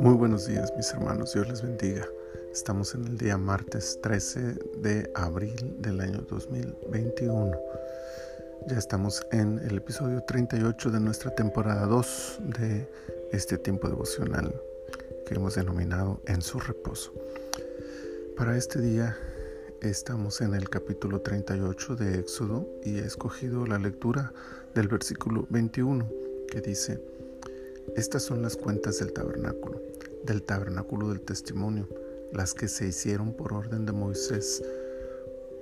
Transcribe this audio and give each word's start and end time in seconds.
Muy 0.00 0.14
buenos 0.14 0.46
días 0.46 0.72
mis 0.76 0.90
hermanos, 0.92 1.34
Dios 1.34 1.48
les 1.48 1.60
bendiga. 1.60 2.06
Estamos 2.50 2.94
en 2.94 3.06
el 3.06 3.18
día 3.18 3.36
martes 3.36 3.98
13 4.02 4.54
de 4.78 5.10
abril 5.14 5.76
del 5.80 6.00
año 6.00 6.24
2021. 6.28 7.60
Ya 8.68 8.78
estamos 8.78 9.26
en 9.32 9.58
el 9.58 9.76
episodio 9.76 10.22
38 10.22 10.90
de 10.90 11.00
nuestra 11.00 11.34
temporada 11.34 11.86
2 11.86 12.38
de 12.58 12.88
este 13.32 13.58
tiempo 13.58 13.88
devocional 13.88 14.54
que 15.26 15.34
hemos 15.34 15.56
denominado 15.56 16.22
En 16.26 16.40
su 16.40 16.58
reposo. 16.58 17.12
Para 18.36 18.56
este 18.56 18.80
día 18.80 19.16
estamos 19.82 20.40
en 20.40 20.54
el 20.54 20.70
capítulo 20.70 21.20
38 21.20 21.96
de 21.96 22.20
Éxodo 22.20 22.66
y 22.82 23.00
he 23.00 23.04
escogido 23.04 23.66
la 23.66 23.78
lectura 23.78 24.32
del 24.74 24.88
versículo 24.88 25.46
21 25.50 26.08
que 26.48 26.60
dice, 26.60 27.00
Estas 27.96 28.22
son 28.22 28.42
las 28.42 28.56
cuentas 28.56 28.98
del 28.98 29.12
tabernáculo 29.12 29.80
del 30.24 30.42
tabernáculo 30.42 31.10
del 31.10 31.20
testimonio, 31.20 31.88
las 32.32 32.54
que 32.54 32.68
se 32.68 32.88
hicieron 32.88 33.34
por 33.34 33.52
orden 33.52 33.86
de 33.86 33.92
Moisés, 33.92 34.62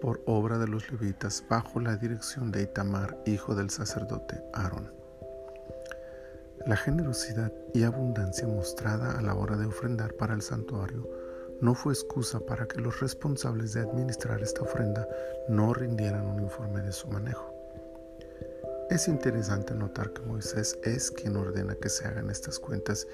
por 0.00 0.22
obra 0.26 0.58
de 0.58 0.68
los 0.68 0.90
levitas, 0.90 1.44
bajo 1.48 1.80
la 1.80 1.96
dirección 1.96 2.50
de 2.50 2.62
Itamar, 2.62 3.18
hijo 3.26 3.54
del 3.54 3.70
sacerdote 3.70 4.42
Aarón. 4.52 4.92
La 6.66 6.76
generosidad 6.76 7.52
y 7.74 7.82
abundancia 7.82 8.46
mostrada 8.46 9.18
a 9.18 9.22
la 9.22 9.34
hora 9.34 9.56
de 9.56 9.66
ofrendar 9.66 10.14
para 10.14 10.34
el 10.34 10.42
santuario 10.42 11.08
no 11.60 11.74
fue 11.74 11.92
excusa 11.92 12.40
para 12.40 12.66
que 12.66 12.80
los 12.80 13.00
responsables 13.00 13.72
de 13.72 13.80
administrar 13.80 14.42
esta 14.42 14.62
ofrenda 14.62 15.08
no 15.48 15.74
rindieran 15.74 16.26
un 16.26 16.42
informe 16.42 16.80
de 16.82 16.92
su 16.92 17.08
manejo. 17.08 17.51
Es 18.92 19.08
interesante 19.08 19.74
notar 19.74 20.12
que 20.12 20.20
Moisés 20.20 20.78
es 20.82 21.10
quien 21.10 21.36
ordena 21.36 21.74
que 21.76 21.88
se 21.88 22.06
hagan 22.06 22.28
estas 22.28 22.58
cuentas 22.58 23.08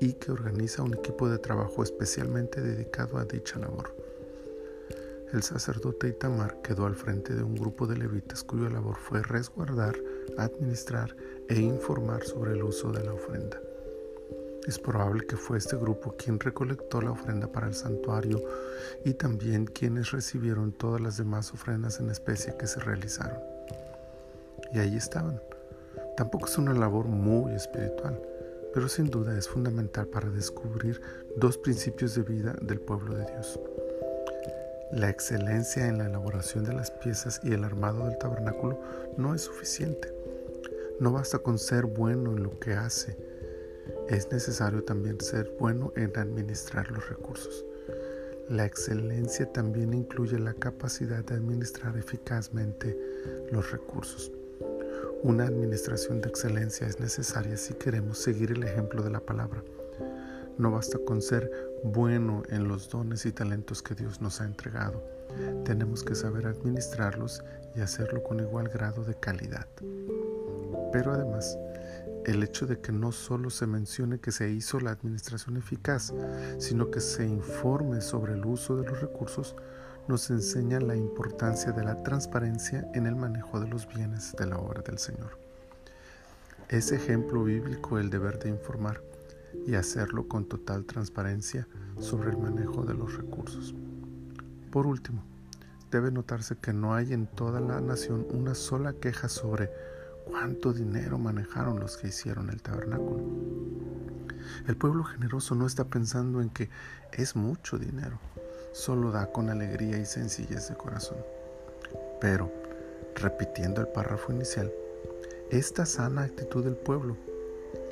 y 0.00 0.14
que 0.14 0.32
organiza 0.32 0.82
un 0.82 0.92
equipo 0.92 1.28
de 1.28 1.38
trabajo 1.38 1.84
especialmente 1.84 2.60
dedicado 2.60 3.16
a 3.16 3.24
dicha 3.24 3.60
labor. 3.60 3.94
El 5.32 5.44
sacerdote 5.44 6.08
Itamar 6.08 6.60
quedó 6.62 6.84
al 6.84 6.96
frente 6.96 7.32
de 7.32 7.44
un 7.44 7.54
grupo 7.54 7.86
de 7.86 7.96
levitas 7.96 8.42
cuya 8.42 8.70
labor 8.70 8.96
fue 8.96 9.22
resguardar, 9.22 9.94
administrar 10.36 11.14
e 11.48 11.60
informar 11.60 12.24
sobre 12.24 12.54
el 12.54 12.64
uso 12.64 12.90
de 12.90 13.04
la 13.04 13.12
ofrenda. 13.12 13.62
Es 14.66 14.80
probable 14.80 15.28
que 15.28 15.36
fue 15.36 15.58
este 15.58 15.76
grupo 15.76 16.16
quien 16.18 16.40
recolectó 16.40 17.00
la 17.00 17.12
ofrenda 17.12 17.46
para 17.46 17.68
el 17.68 17.74
santuario 17.74 18.42
y 19.04 19.14
también 19.14 19.66
quienes 19.66 20.10
recibieron 20.10 20.72
todas 20.72 21.00
las 21.00 21.18
demás 21.18 21.54
ofrendas 21.54 22.00
en 22.00 22.10
especie 22.10 22.56
que 22.58 22.66
se 22.66 22.80
realizaron. 22.80 23.59
Y 24.72 24.78
ahí 24.78 24.96
estaban. 24.96 25.40
Tampoco 26.16 26.46
es 26.46 26.58
una 26.58 26.74
labor 26.74 27.06
muy 27.06 27.52
espiritual 27.54 28.20
pero 28.72 28.88
sin 28.88 29.10
duda 29.10 29.36
es 29.36 29.48
fundamental 29.48 30.06
para 30.06 30.30
descubrir 30.30 31.00
dos 31.36 31.58
principios 31.58 32.14
de 32.14 32.22
vida 32.22 32.54
del 32.60 32.80
pueblo 32.80 33.14
de 33.14 33.26
Dios. 33.26 33.58
La 34.92 35.08
excelencia 35.08 35.86
en 35.86 35.98
la 35.98 36.06
elaboración 36.06 36.64
de 36.64 36.72
las 36.72 36.90
piezas 36.90 37.40
y 37.44 37.52
el 37.52 37.64
armado 37.64 38.06
del 38.06 38.18
tabernáculo 38.18 38.80
no 39.16 39.34
es 39.34 39.42
suficiente. 39.42 40.12
No 40.98 41.12
basta 41.12 41.38
con 41.38 41.58
ser 41.58 41.86
bueno 41.86 42.32
en 42.32 42.42
lo 42.42 42.58
que 42.58 42.74
hace, 42.74 43.16
es 44.08 44.30
necesario 44.30 44.84
también 44.84 45.20
ser 45.20 45.54
bueno 45.58 45.92
en 45.96 46.16
administrar 46.18 46.90
los 46.90 47.08
recursos. 47.08 47.64
La 48.48 48.66
excelencia 48.66 49.50
también 49.52 49.94
incluye 49.94 50.38
la 50.38 50.54
capacidad 50.54 51.24
de 51.24 51.36
administrar 51.36 51.96
eficazmente 51.96 52.98
los 53.52 53.70
recursos. 53.70 54.32
Una 55.22 55.44
administración 55.44 56.22
de 56.22 56.30
excelencia 56.30 56.86
es 56.86 56.98
necesaria 56.98 57.58
si 57.58 57.74
queremos 57.74 58.16
seguir 58.16 58.52
el 58.52 58.62
ejemplo 58.62 59.02
de 59.02 59.10
la 59.10 59.20
palabra. 59.20 59.62
No 60.56 60.70
basta 60.70 60.98
con 60.98 61.20
ser 61.20 61.50
bueno 61.84 62.42
en 62.48 62.68
los 62.68 62.88
dones 62.88 63.26
y 63.26 63.32
talentos 63.32 63.82
que 63.82 63.94
Dios 63.94 64.22
nos 64.22 64.40
ha 64.40 64.46
entregado. 64.46 65.04
Tenemos 65.64 66.04
que 66.04 66.14
saber 66.14 66.46
administrarlos 66.46 67.44
y 67.76 67.82
hacerlo 67.82 68.22
con 68.22 68.40
igual 68.40 68.68
grado 68.68 69.04
de 69.04 69.14
calidad. 69.14 69.66
Pero 70.90 71.12
además, 71.12 71.58
el 72.24 72.42
hecho 72.42 72.66
de 72.66 72.80
que 72.80 72.92
no 72.92 73.12
solo 73.12 73.50
se 73.50 73.66
mencione 73.66 74.20
que 74.20 74.32
se 74.32 74.50
hizo 74.50 74.80
la 74.80 74.92
administración 74.92 75.58
eficaz, 75.58 76.14
sino 76.56 76.90
que 76.90 77.00
se 77.00 77.26
informe 77.26 78.00
sobre 78.00 78.32
el 78.32 78.44
uso 78.46 78.76
de 78.76 78.88
los 78.88 79.02
recursos, 79.02 79.54
nos 80.10 80.28
enseña 80.28 80.80
la 80.80 80.96
importancia 80.96 81.70
de 81.70 81.84
la 81.84 82.02
transparencia 82.02 82.84
en 82.94 83.06
el 83.06 83.14
manejo 83.14 83.60
de 83.60 83.68
los 83.68 83.86
bienes 83.86 84.34
de 84.36 84.44
la 84.44 84.58
obra 84.58 84.82
del 84.82 84.98
Señor. 84.98 85.38
Es 86.68 86.90
ejemplo 86.90 87.44
bíblico 87.44 87.96
el 87.96 88.10
deber 88.10 88.40
de 88.40 88.48
informar 88.48 89.00
y 89.68 89.76
hacerlo 89.76 90.26
con 90.26 90.46
total 90.46 90.84
transparencia 90.84 91.68
sobre 92.00 92.30
el 92.30 92.38
manejo 92.38 92.84
de 92.84 92.94
los 92.94 93.16
recursos. 93.16 93.72
Por 94.72 94.84
último, 94.88 95.22
debe 95.92 96.10
notarse 96.10 96.56
que 96.56 96.72
no 96.72 96.92
hay 96.92 97.12
en 97.12 97.28
toda 97.28 97.60
la 97.60 97.80
nación 97.80 98.26
una 98.30 98.56
sola 98.56 98.94
queja 98.94 99.28
sobre 99.28 99.70
cuánto 100.28 100.72
dinero 100.72 101.18
manejaron 101.18 101.78
los 101.78 101.96
que 101.96 102.08
hicieron 102.08 102.50
el 102.50 102.60
tabernáculo. 102.62 103.24
El 104.66 104.76
pueblo 104.76 105.04
generoso 105.04 105.54
no 105.54 105.68
está 105.68 105.84
pensando 105.84 106.42
en 106.42 106.50
que 106.50 106.68
es 107.12 107.36
mucho 107.36 107.78
dinero, 107.78 108.18
solo 108.72 109.10
da 109.10 109.26
con 109.30 109.50
alegría 109.50 109.98
y 109.98 110.04
sencillez 110.04 110.68
de 110.68 110.76
corazón. 110.76 111.18
Pero, 112.20 112.50
repitiendo 113.14 113.80
el 113.80 113.88
párrafo 113.88 114.32
inicial, 114.32 114.72
esta 115.50 115.86
sana 115.86 116.22
actitud 116.22 116.64
del 116.64 116.76
pueblo, 116.76 117.16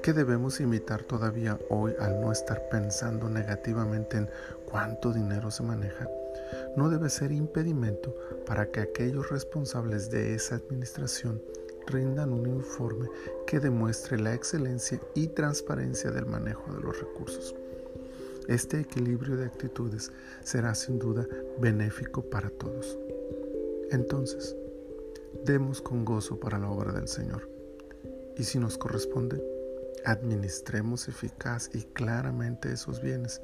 que 0.02 0.12
debemos 0.12 0.60
imitar 0.60 1.02
todavía 1.02 1.58
hoy 1.68 1.92
al 1.98 2.20
no 2.20 2.32
estar 2.32 2.68
pensando 2.68 3.28
negativamente 3.28 4.18
en 4.18 4.30
cuánto 4.64 5.12
dinero 5.12 5.50
se 5.50 5.62
maneja, 5.62 6.08
no 6.76 6.88
debe 6.88 7.10
ser 7.10 7.32
impedimento 7.32 8.14
para 8.46 8.70
que 8.70 8.80
aquellos 8.80 9.30
responsables 9.30 10.10
de 10.10 10.34
esa 10.34 10.56
administración 10.56 11.42
rindan 11.86 12.32
un 12.32 12.46
informe 12.46 13.08
que 13.46 13.60
demuestre 13.60 14.18
la 14.18 14.34
excelencia 14.34 15.00
y 15.14 15.28
transparencia 15.28 16.10
del 16.10 16.26
manejo 16.26 16.72
de 16.72 16.80
los 16.80 17.00
recursos. 17.00 17.54
Este 18.48 18.80
equilibrio 18.80 19.36
de 19.36 19.44
actitudes 19.44 20.10
será 20.42 20.74
sin 20.74 20.98
duda 20.98 21.26
benéfico 21.60 22.22
para 22.22 22.48
todos. 22.48 22.98
Entonces, 23.90 24.56
demos 25.44 25.82
con 25.82 26.02
gozo 26.06 26.40
para 26.40 26.58
la 26.58 26.70
obra 26.70 26.92
del 26.92 27.08
Señor. 27.08 27.46
Y 28.38 28.44
si 28.44 28.58
nos 28.58 28.78
corresponde, 28.78 29.44
administremos 30.06 31.08
eficaz 31.08 31.68
y 31.74 31.82
claramente 31.82 32.72
esos 32.72 33.02
bienes, 33.02 33.42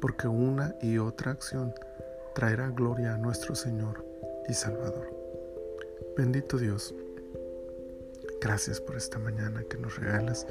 porque 0.00 0.28
una 0.28 0.76
y 0.80 0.98
otra 0.98 1.32
acción 1.32 1.74
traerá 2.36 2.68
gloria 2.70 3.14
a 3.14 3.18
nuestro 3.18 3.56
Señor 3.56 4.06
y 4.48 4.54
Salvador. 4.54 5.10
Bendito 6.16 6.58
Dios, 6.58 6.94
gracias 8.40 8.80
por 8.80 8.96
esta 8.96 9.18
mañana 9.18 9.64
que 9.68 9.78
nos 9.78 9.98
regalas 9.98 10.46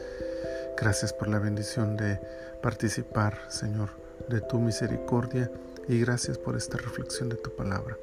Gracias 0.79 1.11
por 1.11 1.27
la 1.27 1.39
bendición 1.39 1.97
de 1.97 2.19
participar, 2.61 3.35
Señor, 3.49 3.89
de 4.29 4.41
tu 4.41 4.59
misericordia 4.59 5.51
y 5.87 5.99
gracias 5.99 6.37
por 6.37 6.55
esta 6.55 6.77
reflexión 6.77 7.29
de 7.29 7.35
tu 7.35 7.49
palabra. 7.55 7.97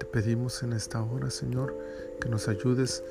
Te 0.00 0.04
pedimos 0.06 0.64
en 0.64 0.72
esta 0.72 1.00
hora, 1.00 1.30
Señor, 1.30 1.78
que 2.20 2.28
nos 2.28 2.48
ayudes 2.48 3.04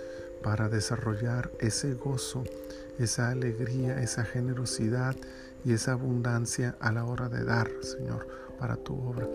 para 0.44 0.68
desarrollar 0.68 1.50
ese 1.60 1.94
gozo, 1.94 2.44
esa 3.00 3.30
alegría, 3.30 4.02
esa 4.02 4.26
generosidad 4.26 5.16
y 5.64 5.72
esa 5.72 5.94
abundancia 5.94 6.76
a 6.82 6.92
la 6.92 7.06
hora 7.06 7.30
de 7.30 7.46
dar, 7.46 7.72
Señor, 7.82 8.28
para 8.60 8.76
tu 8.76 8.94
obra, 8.94 9.26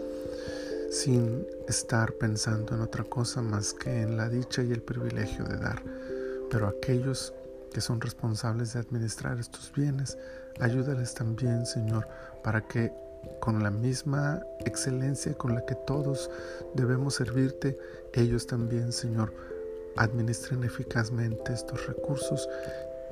sin 0.91 1.47
estar 1.67 2.13
pensando 2.13 2.75
en 2.75 2.83
otra 2.83 3.05
cosa 3.05 3.41
más 3.41 3.73
que 3.73 4.03
en 4.03 4.19
la 4.19 4.29
dicha 4.29 4.63
y 4.63 4.73
el 4.73 4.83
privilegio 4.83 5.45
de 5.45 5.57
dar. 5.57 5.83
Pero 6.51 6.69
aquellos 6.69 7.33
que 7.73 7.81
son 7.81 8.01
responsables 8.01 8.73
de 8.73 8.81
administrar 8.81 9.39
estos 9.39 9.73
bienes. 9.73 10.17
Ayúdales 10.61 11.15
también, 11.15 11.67
Señor, 11.67 12.09
para 12.43 12.67
que 12.67 12.93
con 13.41 13.63
la 13.63 13.71
misma 13.71 14.41
excelencia 14.65 15.35
con 15.35 15.55
la 15.55 15.65
que 15.65 15.75
todos 15.75 16.31
debemos 16.75 17.15
servirte, 17.15 17.79
ellos 18.13 18.47
también, 18.47 18.93
Señor, 18.93 19.33
administren 19.97 20.63
eficazmente 20.65 21.53
estos 21.53 21.87
recursos 21.87 22.49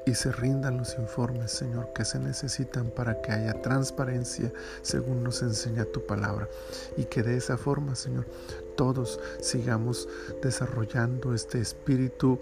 y 0.07 0.15
se 0.15 0.33
rindan 0.33 0.77
los 0.77 0.99
informes, 0.99 1.51
Señor, 1.51 1.93
que 1.95 2.05
se 2.05 2.19
necesitan 2.19 2.91
para 2.91 3.21
que 3.23 3.33
haya 3.33 3.63
transparencia 3.63 4.53
según 4.83 5.25
nos 5.25 5.43
enseña 5.43 5.85
tu 5.85 6.05
palabra. 6.05 6.49
Y 6.97 7.05
que 7.05 7.23
de 7.23 7.37
esa 7.37 7.57
forma, 7.57 7.95
Señor, 7.95 8.27
todos 8.77 9.21
sigamos 9.41 10.09
desarrollando 10.43 11.35
este 11.35 11.61
espíritu 11.61 12.39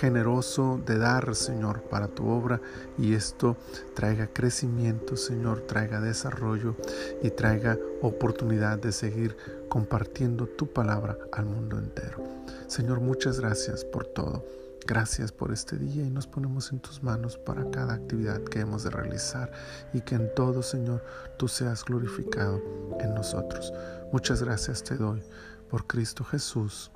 generoso 0.00 0.80
de 0.84 0.98
dar, 0.98 1.34
Señor, 1.34 1.82
para 1.82 2.08
tu 2.08 2.28
obra. 2.28 2.60
Y 2.98 3.14
esto 3.14 3.56
traiga 3.94 4.28
crecimiento, 4.32 5.16
Señor, 5.16 5.60
traiga 5.60 6.00
desarrollo 6.00 6.74
y 7.22 7.30
traiga 7.30 7.78
oportunidad 8.02 8.78
de 8.78 8.92
seguir 8.92 9.36
compartiendo 9.68 10.46
tu 10.46 10.66
palabra 10.66 11.18
al 11.32 11.46
mundo 11.46 11.78
entero. 11.78 12.22
Señor, 12.66 13.00
muchas 13.00 13.38
gracias 13.38 13.84
por 13.84 14.06
todo. 14.06 14.63
Gracias 14.86 15.32
por 15.32 15.50
este 15.50 15.78
día 15.78 16.04
y 16.04 16.10
nos 16.10 16.26
ponemos 16.26 16.70
en 16.70 16.78
tus 16.78 17.02
manos 17.02 17.38
para 17.38 17.70
cada 17.70 17.94
actividad 17.94 18.42
que 18.42 18.60
hemos 18.60 18.84
de 18.84 18.90
realizar 18.90 19.50
y 19.94 20.02
que 20.02 20.14
en 20.14 20.34
todo, 20.34 20.62
Señor, 20.62 21.02
tú 21.38 21.48
seas 21.48 21.84
glorificado 21.84 22.60
en 23.00 23.14
nosotros. 23.14 23.72
Muchas 24.12 24.42
gracias 24.42 24.82
te 24.82 24.96
doy 24.96 25.22
por 25.70 25.86
Cristo 25.86 26.22
Jesús. 26.22 26.90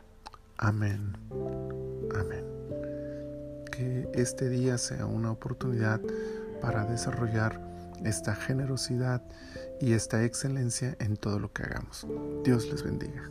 Amén. 0.59 1.17
Amén. 2.15 2.45
Que 3.73 4.09
este 4.13 4.51
día 4.51 4.77
sea 4.77 5.07
una 5.07 5.31
oportunidad 5.31 6.01
para 6.61 6.85
desarrollar 6.85 7.59
esta 8.05 8.35
generosidad 8.35 9.23
y 9.81 9.95
esta 9.95 10.25
excelencia 10.25 10.95
en 11.01 11.17
todo 11.17 11.39
lo 11.39 11.53
que 11.53 11.63
hagamos. 11.63 12.07
Dios 12.45 12.69
les 12.71 12.83
bendiga. 12.83 13.31